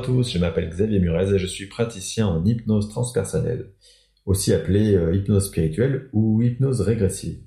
[0.00, 3.74] À tous, je m'appelle Xavier Murez et je suis praticien en hypnose transpersonnelle,
[4.24, 7.42] aussi appelée euh, hypnose spirituelle ou hypnose régressive.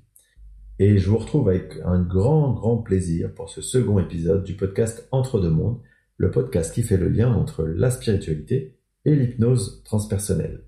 [0.78, 5.08] Et je vous retrouve avec un grand, grand plaisir pour ce second épisode du podcast
[5.10, 5.80] Entre deux mondes,
[6.16, 10.62] le podcast qui fait le lien entre la spiritualité et l'hypnose transpersonnelle.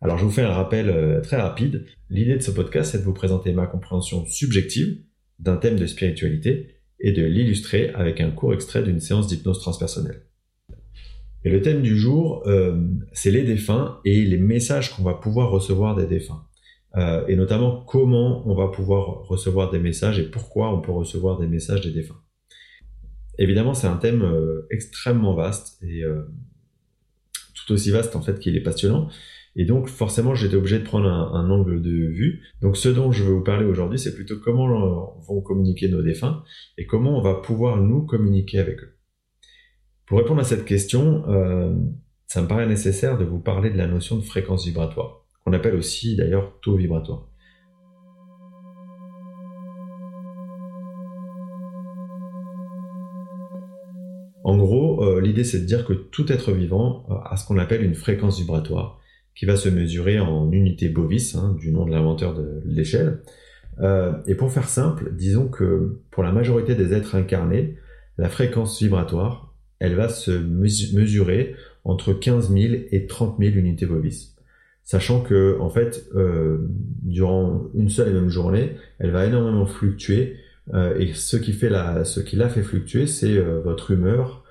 [0.00, 1.84] Alors je vous fais un rappel euh, très rapide.
[2.10, 5.02] L'idée de ce podcast est de vous présenter ma compréhension subjective
[5.40, 10.27] d'un thème de spiritualité et de l'illustrer avec un court extrait d'une séance d'hypnose transpersonnelle.
[11.44, 12.76] Et le thème du jour, euh,
[13.12, 16.44] c'est les défunts et les messages qu'on va pouvoir recevoir des défunts.
[16.96, 21.38] Euh, et notamment comment on va pouvoir recevoir des messages et pourquoi on peut recevoir
[21.38, 22.20] des messages des défunts.
[23.38, 26.02] Évidemment, c'est un thème euh, extrêmement vaste et
[27.54, 29.08] tout aussi vaste en fait qu'il est passionnant.
[29.54, 32.42] Et donc forcément, j'étais obligé de prendre un, un, angle de vue.
[32.62, 36.42] Donc ce dont je veux vous parler aujourd'hui, c'est plutôt comment vont communiquer nos défunts
[36.78, 38.97] et comment on va pouvoir nous communiquer avec eux.
[40.08, 41.74] Pour répondre à cette question, euh,
[42.26, 45.74] ça me paraît nécessaire de vous parler de la notion de fréquence vibratoire, qu'on appelle
[45.74, 47.26] aussi d'ailleurs taux vibratoire.
[54.44, 57.58] En gros, euh, l'idée c'est de dire que tout être vivant euh, a ce qu'on
[57.58, 58.98] appelle une fréquence vibratoire,
[59.34, 63.20] qui va se mesurer en unité bovis, hein, du nom de l'inventeur de l'échelle.
[64.26, 67.76] et pour faire simple, disons que pour la majorité des êtres incarnés,
[68.16, 69.47] la fréquence vibratoire
[69.80, 71.54] elle va se mesurer
[71.84, 74.34] entre 15 000 et 30 000 unités bovis.
[74.88, 76.66] Sachant que, en fait, euh,
[77.02, 80.36] durant une seule et même journée, elle va énormément fluctuer.
[80.72, 84.44] Euh, et ce qui fait la, ce qui l'a fait fluctuer, c'est euh, votre humeur,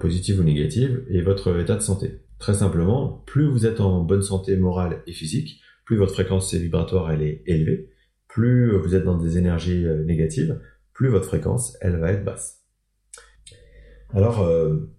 [0.00, 2.22] positive ou négative, et votre état de santé.
[2.38, 7.12] Très simplement, plus vous êtes en bonne santé morale et physique, plus votre fréquence vibratoire
[7.12, 7.90] elle est élevée,
[8.28, 10.58] plus vous êtes dans des énergies négatives,
[10.94, 12.61] plus votre fréquence elle va être basse.
[14.14, 14.90] Alors, euh,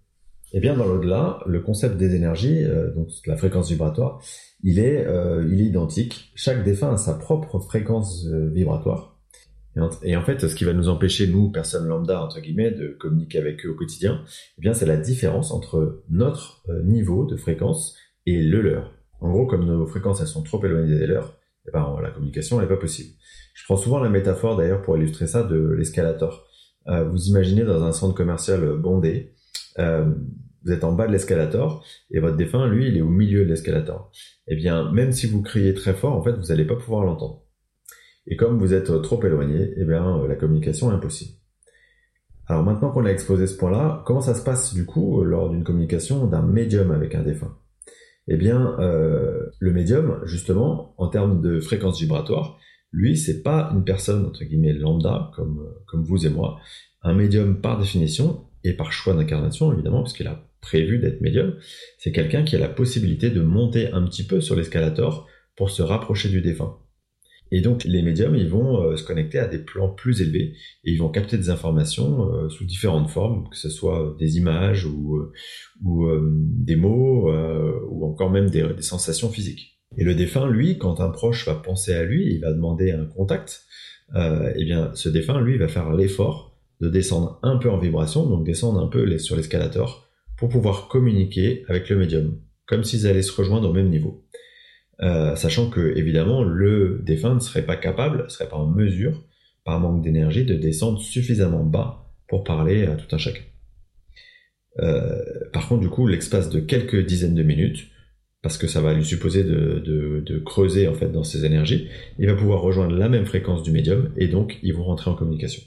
[0.54, 4.22] eh bien, dans l'au-delà, le concept des énergies, euh, donc la fréquence vibratoire,
[4.64, 6.32] il est, euh, il est identique.
[6.36, 9.20] Chaque défunt a sa propre fréquence vibratoire.
[10.04, 13.40] Et en, fait, ce qui va nous empêcher, nous, personnes lambda, entre guillemets, de communiquer
[13.40, 14.24] avec eux au quotidien,
[14.60, 17.98] eh bien, c'est la différence entre notre niveau de fréquence
[18.28, 18.94] et le leur.
[19.20, 22.62] En gros, comme nos fréquences, elles sont trop éloignées des leurs, eh ben, la communication
[22.62, 23.16] n'est pas possible.
[23.56, 26.48] Je prends souvent la métaphore, d'ailleurs, pour illustrer ça, de l'escalator.
[26.88, 29.34] Euh, vous imaginez dans un centre commercial bondé,
[29.80, 30.14] euh,
[30.64, 33.50] vous êtes en bas de l'escalator et votre défunt, lui, il est au milieu de
[33.50, 34.12] l'escalator.
[34.48, 37.44] Eh bien, même si vous criez très fort, en fait, vous n'allez pas pouvoir l'entendre.
[38.28, 41.34] Et comme vous êtes trop éloigné, eh bien, euh, la communication est impossible.
[42.48, 45.64] Alors maintenant qu'on a exposé ce point-là, comment ça se passe du coup lors d'une
[45.64, 47.58] communication d'un médium avec un défunt?
[48.28, 52.58] Eh bien, euh, le médium, justement, en termes de fréquence vibratoire,
[52.94, 56.60] lui, c'est pas une personne, entre guillemets, lambda, comme, comme vous et moi.
[57.02, 61.56] Un médium, par définition, et par choix d'incarnation, évidemment, parce qu'il a prévu d'être médium,
[61.98, 65.82] c'est quelqu'un qui a la possibilité de monter un petit peu sur l'escalator pour se
[65.82, 66.78] rapprocher du défunt.
[67.52, 70.56] Et donc, les médiums, ils vont euh, se connecter à des plans plus élevés
[70.86, 74.86] et ils vont capter des informations euh, sous différentes formes, que ce soit des images
[74.86, 75.32] ou, euh,
[75.84, 77.32] ou des mots
[77.90, 79.73] ou encore même des sensations physiques.
[79.98, 83.06] Et le défunt, lui, quand un proche va penser à lui, il va demander un
[83.06, 83.64] contact,
[84.16, 88.28] euh, eh bien, ce défunt, lui, va faire l'effort de descendre un peu en vibration,
[88.28, 93.22] donc descendre un peu sur l'escalator, pour pouvoir communiquer avec le médium, comme s'ils allaient
[93.22, 94.26] se rejoindre au même niveau.
[95.02, 99.24] Euh, sachant que, évidemment, le défunt ne serait pas capable, ne serait pas en mesure,
[99.64, 103.44] par manque d'énergie, de descendre suffisamment bas pour parler à tout un chacun.
[104.80, 105.22] Euh,
[105.52, 107.88] par contre, du coup, l'espace de quelques dizaines de minutes,
[108.44, 111.88] parce que ça va lui supposer de, creuser en fait dans ses énergies,
[112.20, 115.16] il va pouvoir rejoindre la même fréquence du médium et donc ils vont rentrer en
[115.16, 115.64] communication.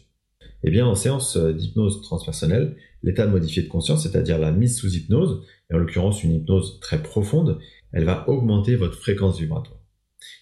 [0.62, 4.94] Eh bien, en séance euh, d'hypnose transpersonnelle, l'état modifié de conscience, c'est-à-dire la mise sous
[4.94, 7.58] hypnose, et en l'occurrence une hypnose très profonde,
[7.92, 9.80] elle va augmenter votre fréquence vibratoire.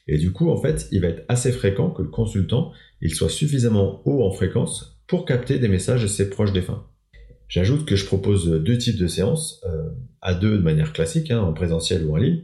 [0.06, 3.28] Et du coup, en fait, il va être assez fréquent que le consultant, il soit
[3.28, 6.86] suffisamment haut en fréquence pour capter des messages de ses proches défunts.
[7.48, 11.40] J'ajoute que je propose deux types de séances, euh, à deux de manière classique, hein,
[11.40, 12.42] en présentiel ou en ligne,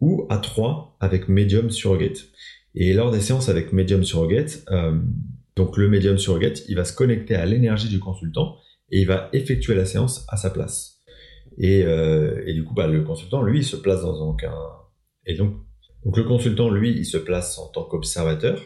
[0.00, 2.28] ou à trois avec Medium Surrogate.
[2.74, 4.98] Et lors des séances avec Medium Surrogate, euh,
[5.56, 8.56] donc le Medium Surrogate, il va se connecter à l'énergie du consultant
[8.90, 11.00] et il va effectuer la séance à sa place.
[11.58, 14.36] Et, euh, du coup, bah, le consultant, lui, il se place dans.
[15.26, 15.56] Et donc,
[16.04, 18.62] donc le consultant, lui, il se place en tant qu'observateur.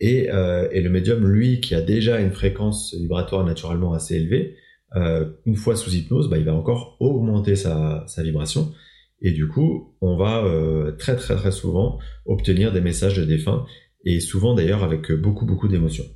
[0.00, 4.56] Et, euh, et le médium, lui, qui a déjà une fréquence vibratoire naturellement assez élevée,
[4.96, 8.72] euh, une fois sous hypnose, bah, il va encore augmenter sa, vibration.
[9.20, 13.66] Et du coup, on va euh, très très très souvent obtenir des messages de défunts,
[14.04, 16.06] et souvent d'ailleurs avec beaucoup beaucoup d'émotions.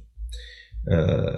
[0.88, 1.36] Euh,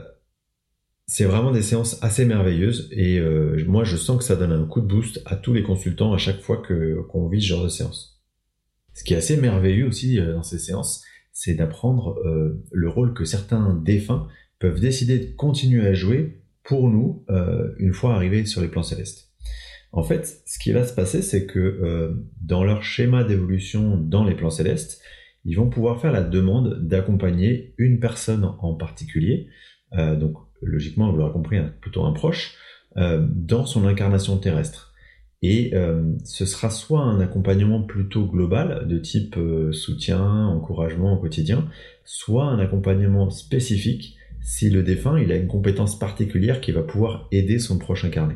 [1.06, 3.20] c'est vraiment des séances assez merveilleuses et
[3.66, 6.19] moi je sens que ça donne un coup de boost à tous les consultants à
[6.19, 8.22] chaque fois que qu'on vit ce genre de séance.
[8.94, 12.19] Ce qui est assez merveilleux aussi dans ces séances, c'est d'apprendre
[12.72, 14.28] le rôle que certains défunts
[14.58, 17.25] peuvent décider de continuer à jouer pour nous
[17.78, 19.31] une fois arrivés sur les plans célestes.
[19.93, 24.34] En fait, ce qui va se passer, c'est que dans leur schéma d'évolution dans les
[24.34, 25.00] plans célestes,
[25.44, 29.49] ils vont pouvoir faire la demande d'accompagner une personne en particulier,
[29.93, 32.56] donc logiquement, vous l'aurez compris, plutôt un proche,
[32.96, 34.93] euh, dans son incarnation terrestre.
[35.43, 41.17] Et euh, ce sera soit un accompagnement plutôt global, de type euh, soutien, encouragement au
[41.19, 41.69] quotidien,
[42.05, 47.26] soit un accompagnement spécifique si le défunt il a une compétence particulière qui va pouvoir
[47.32, 48.35] aider son proche incarné.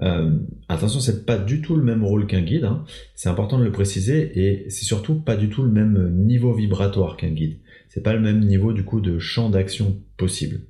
[0.00, 0.38] Euh,
[0.68, 2.84] attention, c'est pas du tout le même rôle qu'un guide, hein.
[3.14, 7.18] c'est important de le préciser, et c'est surtout pas du tout le même niveau vibratoire
[7.18, 7.58] qu'un guide.
[7.90, 10.60] C'est pas le même niveau du coup de champ d'action possible.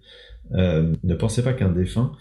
[0.54, 2.12] Euh, ne pensez pas qu'un défunt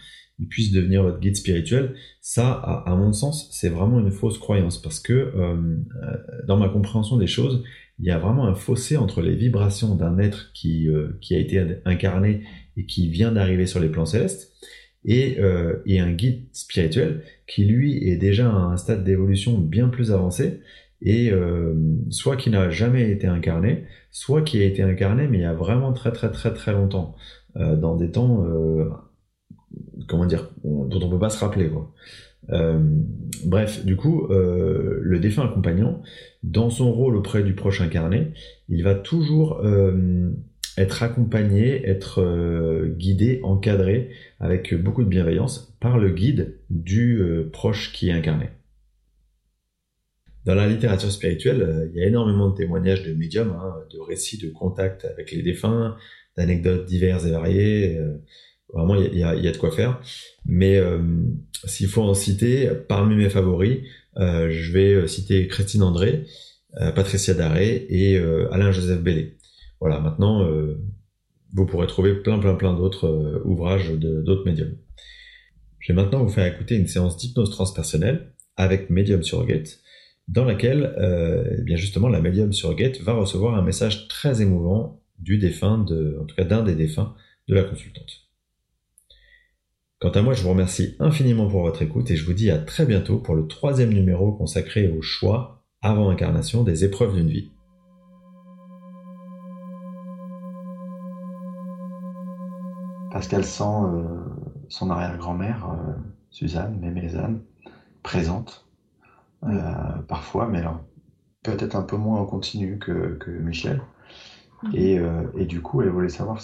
[0.42, 1.94] il puisse devenir votre guide spirituel.
[2.20, 5.78] Ça, à, mon sens, c'est vraiment une fausse croyance parce que euh,
[6.48, 7.64] dans ma compréhension des choses,
[8.00, 11.38] il y a vraiment un fossé entre les vibrations d'un être qui, euh, qui a
[11.38, 12.42] été incarné
[12.76, 14.52] et qui vient d'arriver sur les plans célestes
[15.04, 15.40] et,
[15.88, 20.60] et, un guide spirituel qui lui est déjà à un stade d'évolution bien plus avancé
[21.02, 21.32] et
[22.12, 25.56] soit qui n'a jamais été incarné, soit qui a été incarné mais il y a
[25.56, 27.16] vraiment très très très très longtemps.
[27.58, 28.90] Euh, dans des temps, euh,
[30.08, 31.70] comment dire, dont on peut pas se rappeler.
[31.70, 31.92] Quoi.
[32.50, 32.80] Euh,
[33.46, 36.02] bref, du coup, le défunt accompagnant,
[36.44, 38.34] dans son rôle auprès du proche incarné,
[38.70, 39.62] il va toujours
[40.78, 44.10] être accompagné, être guidé, encadré
[44.40, 47.22] avec beaucoup de bienveillance par le guide du
[47.52, 48.50] proche qui est incarné.
[50.46, 54.40] Dans la littérature spirituelle, il y a énormément de témoignages de médiums, hein, de récits
[54.40, 55.96] de contact avec les défunts,
[56.36, 58.00] d'anecdotes diverses et variées.
[58.74, 60.02] Euh, vraiment, il y a, de quoi faire.
[60.46, 61.00] Mais euh,
[61.66, 63.80] s'il faut en citer, parmi mes favoris,
[64.18, 66.26] euh, je vais citer Christine André,
[66.96, 68.18] Patricia Daré et
[68.50, 69.38] Alain-Joseph Bellé.
[69.82, 70.48] Voilà, maintenant,
[71.54, 74.78] vous pourrez trouver plein, plein, plein d'autres ouvrages d'autres médiums.
[75.80, 79.82] Je vais maintenant vous faire écouter une séance d'hypnose transpersonnelle avec Medium Surrogate,
[80.30, 80.96] dans laquelle,
[81.60, 86.18] eh bien justement, la Medium Surrogate va recevoir un message très émouvant du défunt, de,
[86.22, 87.16] en tout cas d'un des défunts
[87.50, 88.31] de la consultante.
[90.02, 92.58] Quant à moi, je vous remercie infiniment pour votre écoute et je vous dis à
[92.58, 97.52] très bientôt pour le troisième numéro consacré au choix avant incarnation des épreuves d'une vie.
[103.12, 104.26] Pascal sent euh,
[104.70, 105.94] son arrière-grand-mère, euh,
[106.32, 107.42] Suzanne, Mémézanne,
[108.02, 108.66] présente
[109.44, 109.52] euh,
[110.08, 110.64] parfois, mais
[111.44, 113.80] peut-être un peu moins en continu que Michel.
[114.74, 116.40] Euh, et, du coup, elle voulait savoir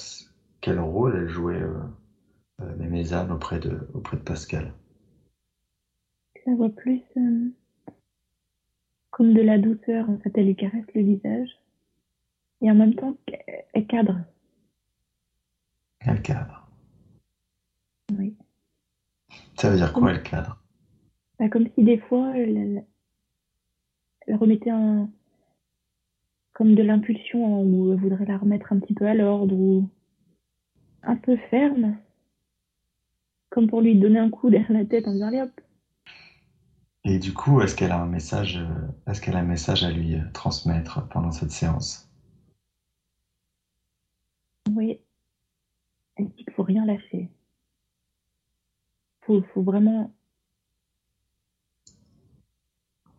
[0.61, 1.61] quel rôle elle jouait,
[2.61, 4.73] euh, euh auprès de, auprès de Pascal.
[6.35, 7.49] Je la vois plus euh,
[9.11, 10.09] comme de la douceur.
[10.09, 11.49] En fait, elle lui caresse le visage.
[12.61, 13.15] Et en même temps,
[13.73, 14.19] elle cadre.
[15.99, 16.67] Elle cadre.
[18.17, 18.35] Oui.
[19.55, 20.63] Ça veut dire quoi, elle cadre?
[21.39, 22.85] Bah, Comme si des fois, elle,
[24.25, 25.09] elle remettait un,
[26.53, 29.87] comme de l'impulsion où elle voudrait la remettre un petit peu à l'ordre ou
[31.03, 31.97] un peu ferme,
[33.57, 35.61] comme pour lui donner un coup derrière la tête en disant allez hop.
[37.03, 39.89] Et du coup, est-ce qu'elle a un message, euh, est-ce qu'elle a un message à
[39.89, 42.07] lui euh, transmettre pendant cette séance?
[44.75, 44.99] Oui.
[46.17, 47.31] Elle dit qu'il faut rien lâcher.
[49.21, 50.13] Faut, faut vraiment.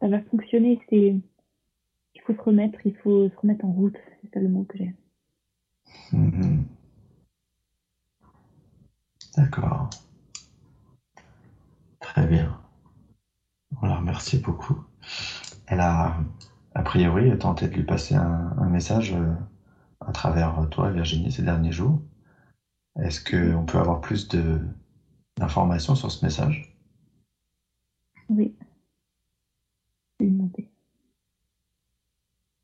[0.01, 0.81] Ça va fonctionner.
[0.89, 1.17] C'est
[2.25, 3.97] faut se remettre, il faut se remettre en route.
[4.23, 4.95] C'est ça le mot que j'ai.
[6.13, 6.65] Mhm.
[9.37, 9.91] D'accord.
[12.19, 12.61] Très bien.
[13.79, 14.77] Voilà, merci beaucoup.
[15.69, 16.17] Elle a,
[16.75, 19.33] a priori, tenté de lui passer un, message euh,
[20.01, 22.03] à travers toi, Virginie, ces derniers jours.
[22.99, 24.27] Est-ce qu'on peut avoir plus
[25.37, 26.75] d'informations sur ce message?
[28.29, 28.53] Oui.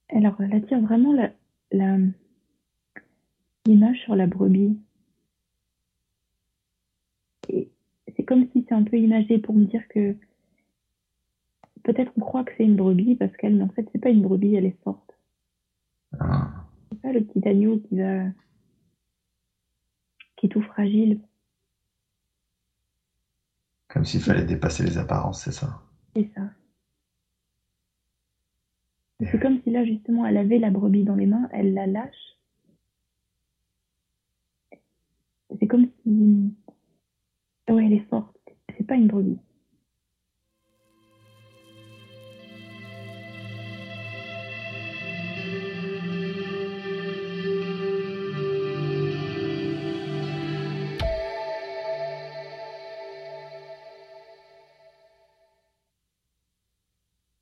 [0.09, 1.13] Alors, elle attire vraiment
[3.67, 4.77] l'image sur la brebis.
[8.17, 10.17] C'est comme si c'est un peu imagé pour me dire que
[11.83, 14.23] peut-être on croit que c'est une brebis parce qu'elle, mais en fait, c'est pas une
[14.23, 15.15] brebis, elle est forte.
[16.19, 16.67] Ah.
[16.91, 18.25] C'est pas le petit agneau qui va,
[20.37, 21.21] qui est tout fragile.
[23.89, 25.83] Comme s'il fallait dépasser les apparences, c'est ça.
[26.17, 26.51] C'est ça.
[29.21, 32.39] C'est comme si là, justement, elle avait la brebis dans les mains, elle la lâche.
[35.59, 36.53] C'est comme si.
[37.69, 38.37] Ouais, elle est forte.
[38.77, 39.39] C'est pas une brebis.